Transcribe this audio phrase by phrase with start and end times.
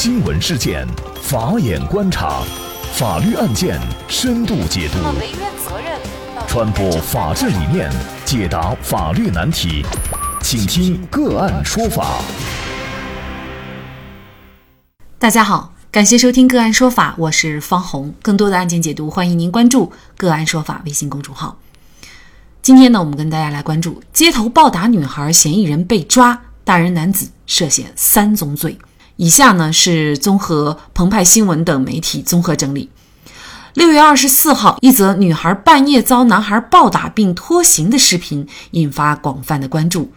[0.00, 0.86] 新闻事件，
[1.20, 2.44] 法眼观察，
[2.92, 4.98] 法律案件深度解读，
[6.46, 7.90] 传播法治理念，
[8.24, 9.84] 解答法律难题，
[10.40, 12.20] 请听个案说法。
[15.18, 18.14] 大家好，感谢收听个案说法，我是方红。
[18.22, 21.58] 更多的案件解读，欢迎您关注个案说法微信公众号。
[22.62, 28.78] 今天呢，我们跟大家来关注街头暴打女孩嫌疑人被抓，大人男子涉嫌三宗罪。
[29.18, 32.88] 以下呢是综合澎湃新闻等媒体综合整理。
[33.74, 40.12] 六月二十四号，一则女孩半夜遭男孩暴打并拖行的视频引发广泛的关注。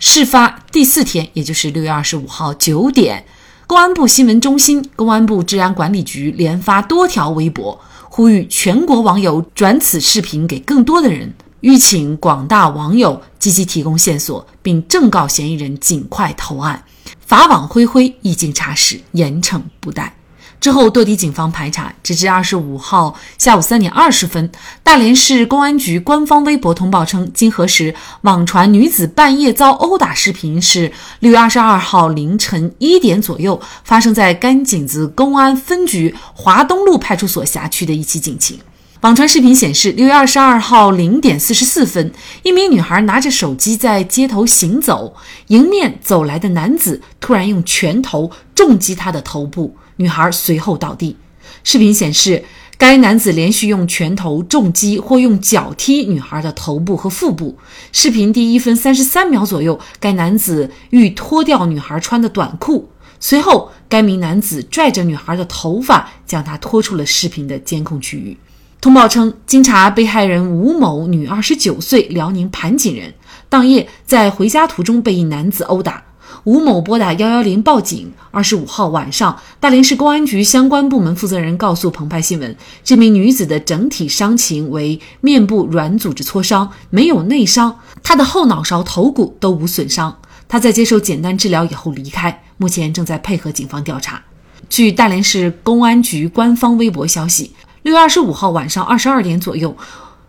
[0.00, 3.24] 事发第四天，也就是六月二十五号九点，
[3.68, 16.82] 公安部新闻中心、公安部治安管理局连发多条微博，呼吁全国网友转此视频给更多的人，吁请广大网友积极提供线索，并正告嫌疑人尽快投案。
[17.24, 20.14] 法网恢恢，一经查实，严惩不贷。
[20.60, 38.58] 之后，多地警方排查，直至二十五号下午三点二十分，大连市公安局官方微博通报称，经核实，网传女子半夜遭殴打视频是六月二十二号凌晨一点左右发生在甘井子公安分局华东路派出所辖区的一起警情。
[39.00, 42.12] 网传视频显示，六月二十二号零点四十四分，
[42.42, 45.14] 一名女孩拿着手机在街头行走，
[45.46, 51.16] 迎面走来的男子突然用拳头重击她的头部，女孩随后倒地。
[51.64, 52.44] 视频显示，
[52.76, 57.56] 该男子连续用拳头重击或用脚踢女孩的头部和腹部。
[57.92, 68.36] 视频第一分三十三秒左右，该男子欲脱掉女孩穿的短裤，随后该名男子拽着女孩的头发，将她拖出了视频的监控区域。
[68.80, 73.12] 通报称，经查，被害人吴某，女，二十九岁，辽宁盘锦人。
[73.50, 76.02] 当夜在回家途中被一男子殴打。
[76.44, 78.10] 吴某拨打幺幺零报警。
[78.30, 90.16] 二十五号晚上，大连市公安局相关部门负责人告诉澎湃新闻，这名女子的整体伤情为面部软组织挫伤，没有内伤，她的后脑勺、头骨都无损伤。
[90.48, 94.22] 她在接受简单治疗以后离开，目前正在配合警方调查。
[94.68, 97.52] 据大连市公安局官方微博消息。
[97.82, 99.74] 六月二十五号晚上二十二点左右，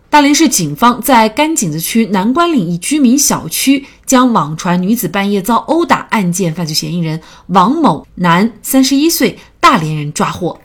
[0.08, 10.58] 大连市警方在甘井子区南关岭一居民小区，将网传女子半夜遭殴打案件犯罪嫌疑人王某，男，三十一岁，大连人抓获。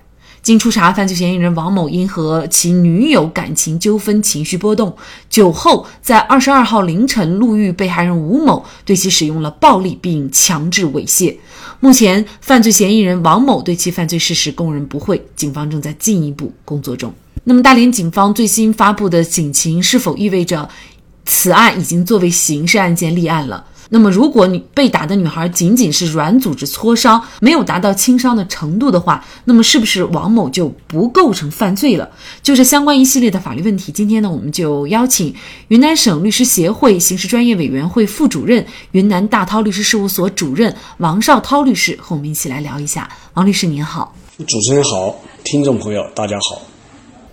[0.48, 4.96] 经初查，犯罪嫌疑人王某因和其女友感情纠纷，情绪波动，
[5.30, 11.36] 酒后在二十二号凌晨路遇被害人吴某，对其使用了暴力并强制猥亵。
[11.82, 17.14] 目前，犯罪嫌疑人王某对其犯罪事实供认不讳，警方正在进一步工作中。
[17.44, 20.70] 那么，大连警方最新发布的警情是否意味着
[21.26, 23.66] 此案已经作为刑事案件立案了？
[23.90, 32.10] 那么，如果你被打的女孩仅仅是软组织挫伤，没有达到轻伤的程度的话，那么是不是王某就不构成犯罪了？
[32.44, 33.92] 就是相关一系列的法律问题。
[33.92, 35.34] 今天呢，我们就邀请
[35.70, 43.10] 云南省律师协会刑事专业委员会副主任、云南大韬律师事务所主任王绍涛律师和我们一起来聊一下。
[43.36, 44.14] 王律师您好，
[44.48, 46.62] 主持人好，听众朋友大家好。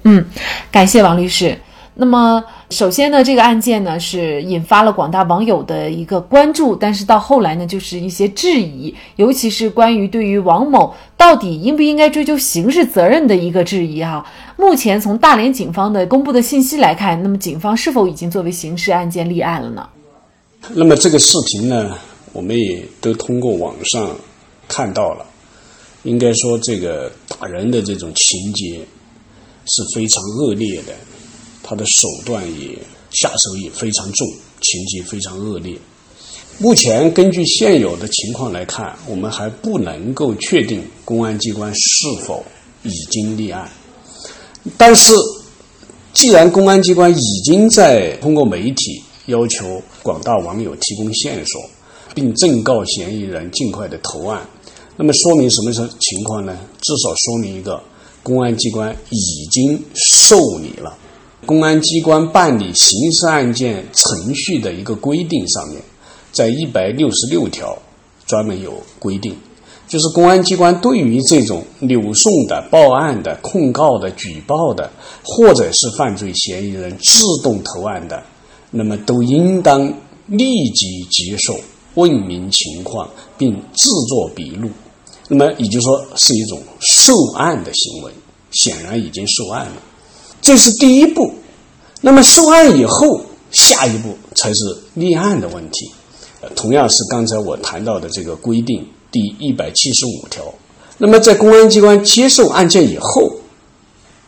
[0.04, 0.24] 嗯，
[0.70, 1.58] 感谢王律师。
[1.96, 14.26] 那么，首先呢，这个案件呢是引发了广大网友的一个关注，但是到后来呢，就是一些质疑，尤其是关于对于王某到底应不应该追究刑事责任的一个质疑哈。
[14.56, 19.88] 目前从大连警方的公布的信息来看，那么警方是否已经作为刑事案件立案了呢？
[20.70, 21.96] 那么这个视频呢，
[22.32, 24.10] 我们也都通过网上
[24.66, 25.24] 看到了，
[26.02, 28.80] 应该说这个打人的这种情节
[29.66, 30.92] 是非常恶劣的。
[31.64, 32.78] 他的手段也
[33.10, 34.28] 下手也非常重，
[34.60, 35.76] 情节非常恶劣。
[36.58, 41.80] 目前根据现有的情况来看，我们还不能够确定公安机关是
[42.24, 42.44] 否
[42.84, 43.68] 已经立案。
[44.76, 45.12] 但是，
[46.12, 51.60] 既然公安机关已经在通过媒体要求广大网友提供线索，
[52.14, 54.46] 并正告嫌疑人尽快的投案，
[54.96, 56.56] 那么说明什么情况呢？
[56.80, 57.82] 至少说明一个，
[58.22, 60.96] 公安机关已经受理了。
[61.46, 65.82] 公安机关办理刑事案件程序的一个规定上面，
[66.32, 67.78] 在一百六十六条
[68.26, 69.36] 专门有规定，
[69.86, 74.90] 就是公安机关对于这种扭送的、报案的、控告的、举报的，
[75.22, 78.22] 或者是犯罪嫌疑人自动投案的，
[78.70, 79.86] 那么都应当
[80.26, 81.54] 立即接受、
[81.94, 84.70] 问明情况，并制作笔录。
[85.28, 88.12] 那么也就是说，是一种受案的行为，
[88.52, 89.76] 显然已经受案了。
[90.44, 91.32] 这是第一步，
[92.02, 93.18] 那么受案以后，
[93.50, 95.90] 下一步才是立案的问题。
[96.54, 100.44] 同样是刚才我谈到的这个规定，第一百七十五条，
[100.98, 103.32] 那么在公安机关接受案件以后，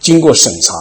[0.01, 0.73] 经过审查，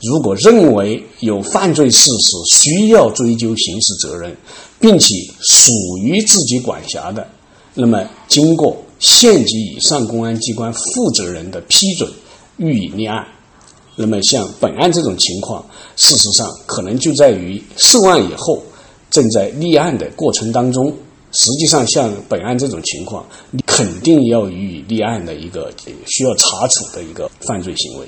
[0.00, 4.34] 如果认为有犯罪事实需要追究刑事责任，
[4.80, 7.28] 并且属于自己管辖的，
[7.74, 12.10] 那么经过县级以上公安机关负责人的批准，
[12.56, 13.26] 予以立案。
[14.00, 15.62] 那么像本案这种情况，
[15.96, 18.62] 事实上可能就在于受案以后，
[19.10, 20.94] 正在立案的过程当中。
[21.30, 25.70] 实际上，像本案这种情况，你肯定要予以立案的一个
[26.06, 28.06] 需要查处的一个犯罪行为。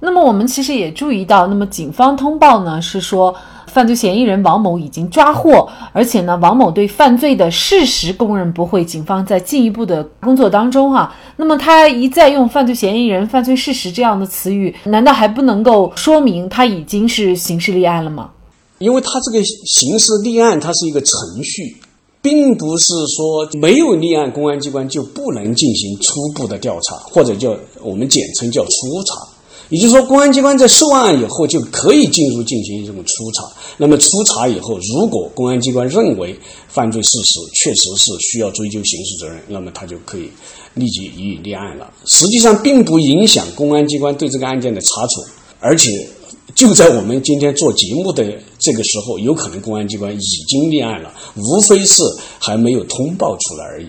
[0.00, 3.34] 那么我们其实也注意到，那么警方通报呢是说，
[3.66, 8.84] 犯罪嫌疑人王某已经抓获，而且呢，王某对犯罪的事实供认不讳。
[8.84, 18.30] 警方在进一步的工作当中，哈，那么他一再用犯罪嫌疑人、犯罪事实这样的词语，难道还不能够说明他已经是刑事立案了吗？
[18.78, 21.76] 因为他这个刑事立案，它是一个程序。
[22.22, 28.70] 并不是说没有立案，公安机关就不能进行初步的调查，或者叫我们简称叫初
[29.06, 29.26] 查。
[29.70, 33.44] 也就是说，公安机关在受案以后就可以进入进行这种初查。
[33.78, 36.38] 那么初查以后，如果公安机关认为
[36.68, 40.28] 犯罪事实确实是需要追究刑事责任，那么他就可以
[40.74, 41.90] 立即予以立案了。
[42.04, 45.24] 实际上，并不影响公安机关对这个案件的查处，
[45.58, 46.06] 而且。
[46.52, 48.24] 就在我们今天做节目的
[48.58, 52.02] 这个时候，有可能公安机关已经立案了，无非是
[52.40, 53.86] 还没有通报出来而已。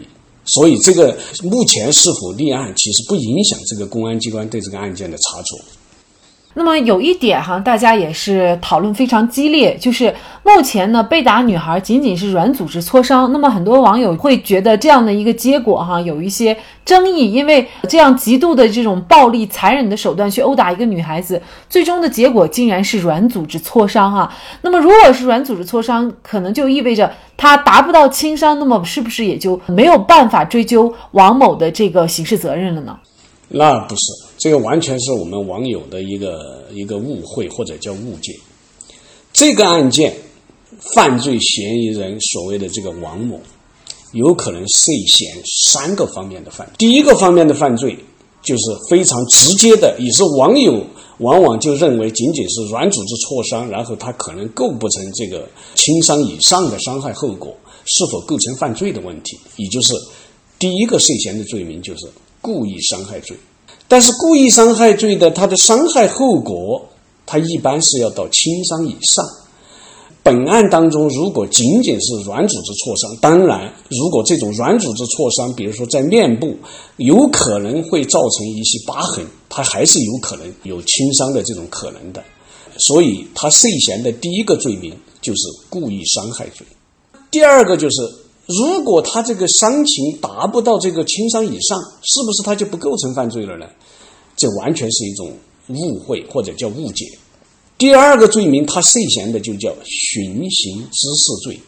[0.54, 5.58] 所以，这个目前是否立案，其实不影响这个公安机关对这个案件的查处。
[6.54, 10.14] 那么有一点哈，大家也是讨论非常激烈，就是
[10.44, 13.32] 目前呢，被打女孩仅仅是软组织挫伤。
[13.32, 24.32] 那么很多网友会觉得这样的一个结果哈，有一些争议，因为这样极度的这种暴力、残忍的手段去殴打一个女孩子，最终的结果竟然是软组织挫伤哈。
[24.62, 32.98] 那么如果是软组织挫伤，可能就意味着他达不到轻伤，那么是不是也就没有办法追究王某的这个刑事责任了呢？
[33.48, 34.02] 那不是，
[34.42, 38.36] 这个完全是我们网友的一个一个误会或者叫误解。
[39.32, 40.16] 这个案件，
[40.80, 43.40] 犯罪嫌疑人所谓的这个王某，
[44.14, 46.74] 有可能涉嫌三个方面的犯罪。
[46.80, 47.96] 第一个方面的犯罪，
[48.42, 50.84] 就是非常直接的，也是网友
[51.20, 57.56] 往往就认为仅仅是软组织挫伤，然后他可能构不成这个轻伤以上的伤害后果，
[57.86, 59.38] 是否构成犯罪的问题。
[59.58, 59.94] 也就是
[60.58, 62.08] 第一个涉嫌的罪名就是。
[62.44, 63.38] 故意伤害罪，
[63.92, 66.82] 但是故意伤害罪的它的伤害后果，
[67.26, 69.26] 它一般是要到轻伤以上。
[70.24, 76.56] 本案当中，如果仅仅是软组织挫伤，当然，如果这种软组织挫伤，比如说在面部，
[76.96, 82.24] 有可能会造成一些疤痕，它还是有可能有轻伤的这种可能的。
[82.78, 86.66] 所以，他涉嫌的第一个罪名就是故意伤害罪，
[87.30, 87.98] 第二个就是。
[88.60, 93.66] 如果他这个伤情达不到这个轻伤以上，是不是他就不构成犯罪了呢？
[94.36, 95.32] 这完全是一种
[95.68, 97.06] 误会或者叫误解。
[97.78, 101.60] 第二个罪名，他涉嫌的就叫寻衅滋事罪。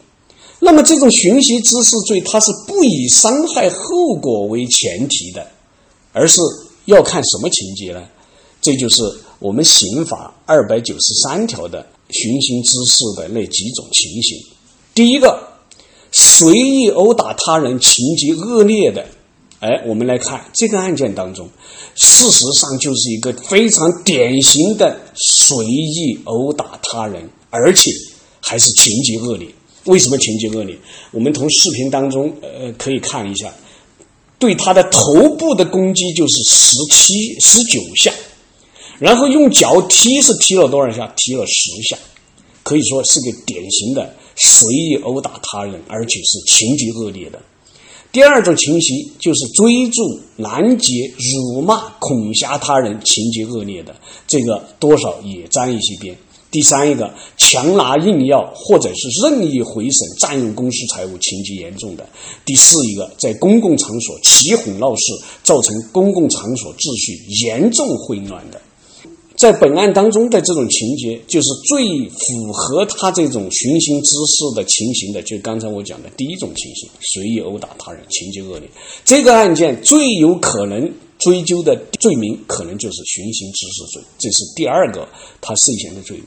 [0.60, 5.46] 那么这种寻衅滋事罪，它是不以伤害后果为前提的，
[6.12, 6.40] 而是
[6.86, 8.02] 要看什么情节呢？
[8.60, 9.02] 这就是
[9.38, 14.38] 我们刑法二百九十三条的寻衅滋事的那几种情形。
[14.94, 15.53] 第一个。
[16.16, 19.04] 随意殴打他人，情节恶劣的，
[19.58, 21.50] 哎，我们来看这个案件当中，
[21.96, 27.90] 事实上就是一个非常典型的随意殴打他人，而且
[28.40, 29.48] 还是情节恶劣。
[29.86, 30.78] 为什么情节恶劣？
[31.10, 33.52] 我们从视频当中呃可以看一下，
[34.38, 38.12] 对他的头部的攻击就是十七、十九下，
[39.00, 41.12] 然后用脚踢是踢了多少下？
[41.16, 41.98] 踢了十下，
[42.62, 44.14] 可以说是个典型的。
[44.36, 47.40] 随意殴打他人，而且是情节恶劣的。
[48.12, 53.96] 第二种情形就是追逐、拦截、辱骂、恐吓他人，情节恶劣的，
[54.28, 56.16] 这个多少也沾一些边。
[56.52, 62.08] 第三一个，强拿硬要或者是任意毁损、占用公私财物，情节严重的。
[62.44, 65.02] 第四一个，在公共场所起哄闹事，
[65.42, 68.60] 造成公共场所秩序严重混乱的。
[69.44, 78.66] 在本案当中的这种情节，就是最符合他这种寻衅滋事的情形的，就刚才我讲的第一种情形，随意殴打他人，情节恶劣。
[79.04, 85.06] 这个案件最有可能追究的罪名，可能就是寻衅滋事罪，这是第二个
[85.42, 86.26] 他涉嫌的罪名。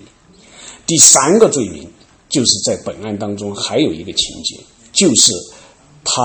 [0.86, 1.89] 第三个罪名，
[2.29, 4.59] 就是在本案当中还有一个情节，
[4.93, 5.33] 就是
[6.03, 6.21] 他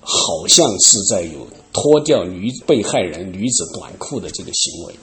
[0.00, 4.94] 好像是在有脱掉女被害人女子短裤的这个行为。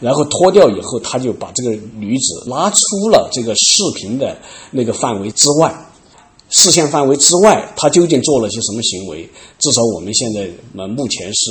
[0.00, 4.36] 然后脱掉以后，他就把这个女子拉出了这个视频的
[4.70, 5.74] 那个范围之外。
[6.50, 9.28] 视线范围之外，他究竟做了些什么行为？
[9.58, 11.50] 至少我们现在呃目前是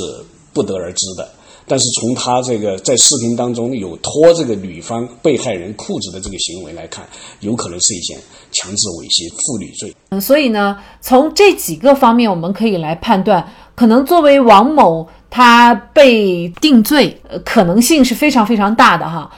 [0.53, 1.29] 不得而知的。
[1.69, 7.05] 但是从他这个在视频当中有脱这个女方被害人裤子的这个行为来看，
[7.41, 8.17] 有可能是一件
[8.51, 9.93] 强制猥亵妇女罪。
[10.09, 19.29] 嗯，所以呢，从这几个方面我们可以来判断，可能作为王某他被定罪，呃，可能性是非常非常大的哈。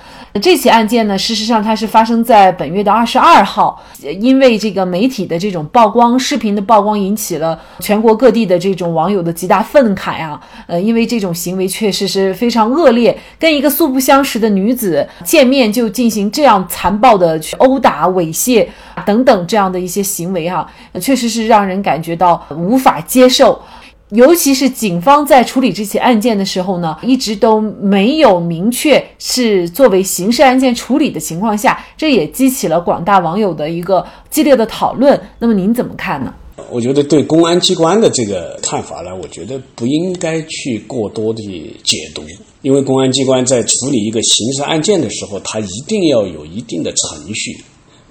[0.43, 3.83] 这起案件呢，事实上它是发生在本月的二十二号，
[4.19, 10.39] 因为这个媒体的这种曝光、视频的曝光，引起了全国各地的这种网友的极大愤慨啊。
[10.67, 18.67] 呃，因为这种行为确实是非常恶劣，跟一个素不相识的女子见面就进行这样残暴的去殴打、猥亵
[19.07, 20.65] 等等这样的一些行为哈，
[21.01, 23.59] 确实是让人感觉到无法接受。
[24.11, 35.19] 尤其是警方在处理这起案件的时候呢，一直都没有明确是作为刑事案件处理的情况下，这也激起了广大网友的一个激烈的讨论。
[35.37, 36.33] 那么您怎么看呢？
[36.71, 41.41] 我觉得对公安机关的这个看法呢，我觉得不应该去过多的
[41.83, 42.23] 解读，
[42.63, 47.63] 因为公安机关在处理一个刑事案件的时候，它一定要有一定的程序。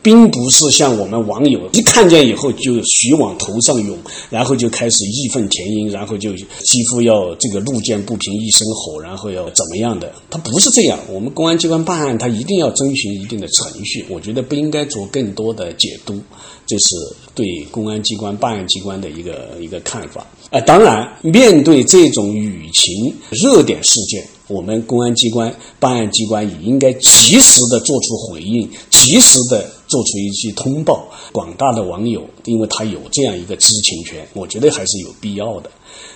[0.08, 3.94] 并不是像我们网友一看见以后就徐往头上涌，
[4.30, 6.32] 然后就开始义愤填膺，然后就
[6.64, 10.10] 几乎要这个路见不平一声吼，然后要怎么样的？
[10.30, 10.98] 他不是这样。
[11.10, 14.02] 我们公安机关办案，他一定要遵循一定的程序。
[14.08, 16.18] 我觉得不应该做更多的解读，
[16.66, 16.96] 这是
[17.34, 20.26] 对公安机关办案机关的一个一个看法。
[20.50, 24.26] 啊，当然，面对这种舆情热点事件。
[24.46, 31.08] 我们公安机关、办案机关也应该及时的做出回应，及时的做出一些通报。
[31.32, 35.70] 广大的网友，因为他有这样一个知情权，我觉得还是有必要的。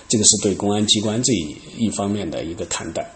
[0.07, 3.09] 这个是对公安机关这一一方面的一个看待。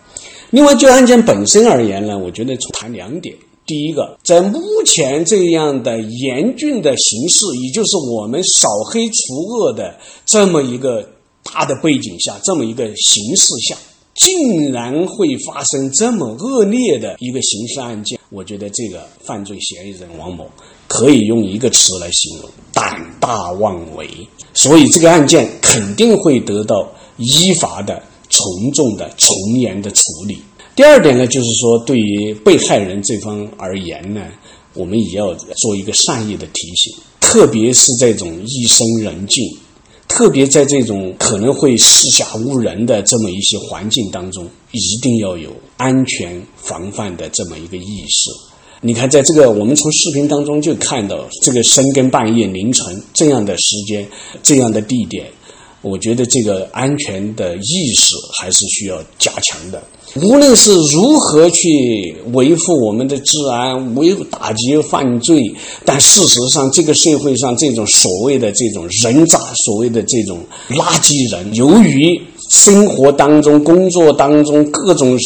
[0.49, 3.35] 另外，就案件本身而言呢，我觉得从谈两点。
[3.65, 11.09] 第一个，在目前这样的严峻的形势，也就是我们扫黑除恶的这么一个
[11.43, 13.77] 大的背景下，这么一个形势下。
[14.15, 20.50] 竟然会发生这么恶劣的一个刑事案件，我觉得这个犯罪嫌疑人王某
[20.88, 24.10] 可以用一个词来形容：胆大妄为。
[24.53, 30.39] 所以这个案件肯定会得到依法的、从重的、从严的处理。
[30.75, 34.22] 第二点呢，就是说对于被害人这方而言呢，
[34.74, 39.43] 我们也要做一个善意的提醒，特别是这种夜深人静。
[40.07, 48.31] 特别在这种可能会四下无人的这么一些环境当中，一定要有安全防范的这么一个意识。
[48.79, 54.07] 你看，在这个我们从视频当中就看到，这个深更半夜、凌晨这样的时间、
[54.43, 55.25] 这样的地点，
[55.81, 59.81] 我觉得这个安全的意识还是需要加强的。
[60.22, 65.53] 无论是如何去维护我们的治安、维打击犯罪，
[65.86, 72.19] 但事实上，这个社会上这种所谓的这种人渣、所谓的这种垃圾人，由于
[72.50, 75.17] 生活当中、工作当中各种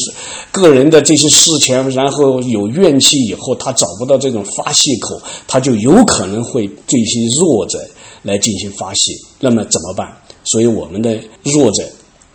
[0.52, 7.80] 个人的这些事情，然后有怨气以后，他找不到这种发泄口，他就有可能会对一些弱者
[8.24, 9.14] 来进行发泄。
[9.40, 10.08] 那么怎么办？
[10.44, 11.84] 所以我们的弱者，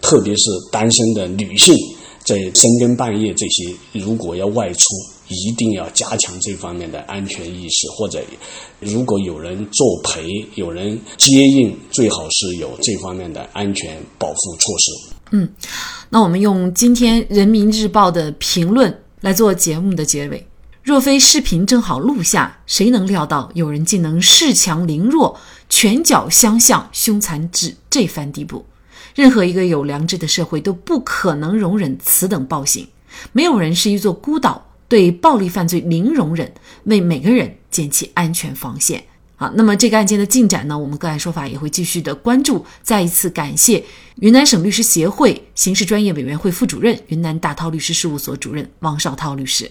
[0.01, 1.77] 特别是单身的女性。
[2.25, 4.89] 在深更半夜，这些如果要外出，
[5.29, 8.21] 一定要加强这方面的安全意识，或者
[8.81, 15.15] 如果有人作陪、有人接应，最好是有这方面的安全保护措施。
[15.31, 15.49] 嗯，
[16.11, 20.45] 那我们用今天《人民日报》的评论来做节目的结尾：
[20.83, 25.39] 若非视频正好录下，谁能料到有人竟能恃强凌弱、
[25.79, 28.65] 拳脚相向、凶残至这番地步？
[29.15, 32.89] 任何一个有良知的社会都不可能容忍此等暴行。
[33.33, 36.51] 没有人是一座孤岛，对暴力犯罪零容忍，
[36.85, 39.05] 为每个人建起安全防线。
[39.37, 40.79] 好，那么这个案件的进展呢？
[40.79, 42.65] 我们个案说法也会继续的关注。
[42.83, 43.85] 再一次感谢
[44.21, 49.71] 云南省律师协会刑事专业委员会副主任、云南大韬律师事务所主任王绍涛律师。